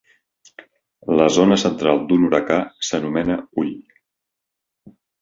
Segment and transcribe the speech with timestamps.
[1.19, 2.59] La zona central d'un huracà
[2.91, 3.73] s'anomena ull